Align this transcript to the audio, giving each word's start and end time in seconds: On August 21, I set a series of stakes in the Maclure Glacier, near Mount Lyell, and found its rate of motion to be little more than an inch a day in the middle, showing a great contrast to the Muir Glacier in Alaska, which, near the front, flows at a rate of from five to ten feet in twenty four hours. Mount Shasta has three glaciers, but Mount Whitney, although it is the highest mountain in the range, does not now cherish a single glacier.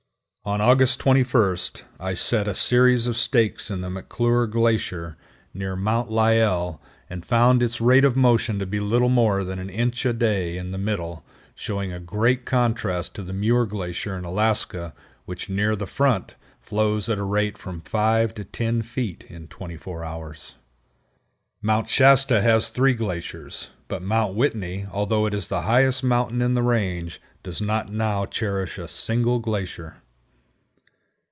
On 0.43 0.59
August 0.59 0.99
21, 1.01 1.55
I 1.99 2.15
set 2.15 2.47
a 2.47 2.55
series 2.55 3.05
of 3.05 3.15
stakes 3.15 3.69
in 3.69 3.81
the 3.81 3.91
Maclure 3.91 4.47
Glacier, 4.47 5.15
near 5.53 5.75
Mount 5.75 6.09
Lyell, 6.09 6.81
and 7.07 7.23
found 7.23 7.61
its 7.61 7.79
rate 7.79 8.03
of 8.03 8.15
motion 8.15 8.57
to 8.57 8.65
be 8.65 8.79
little 8.79 9.07
more 9.07 9.43
than 9.43 9.59
an 9.59 9.69
inch 9.69 10.03
a 10.03 10.13
day 10.13 10.57
in 10.57 10.71
the 10.71 10.79
middle, 10.79 11.23
showing 11.53 11.91
a 11.93 11.99
great 11.99 12.43
contrast 12.45 13.13
to 13.13 13.21
the 13.23 13.33
Muir 13.33 13.67
Glacier 13.67 14.17
in 14.17 14.25
Alaska, 14.25 14.95
which, 15.25 15.47
near 15.47 15.75
the 15.75 15.85
front, 15.85 16.33
flows 16.59 17.07
at 17.07 17.19
a 17.19 17.23
rate 17.23 17.53
of 17.53 17.61
from 17.61 17.81
five 17.81 18.33
to 18.33 18.43
ten 18.43 18.81
feet 18.81 19.25
in 19.29 19.47
twenty 19.47 19.77
four 19.77 20.03
hours. 20.03 20.55
Mount 21.61 21.87
Shasta 21.87 22.41
has 22.41 22.69
three 22.69 22.95
glaciers, 22.95 23.69
but 23.87 24.01
Mount 24.01 24.33
Whitney, 24.33 24.87
although 24.91 25.27
it 25.27 25.35
is 25.35 25.49
the 25.49 25.61
highest 25.61 26.03
mountain 26.03 26.41
in 26.41 26.55
the 26.55 26.63
range, 26.63 27.21
does 27.43 27.61
not 27.61 27.93
now 27.93 28.25
cherish 28.25 28.79
a 28.79 28.87
single 28.87 29.37
glacier. 29.37 29.97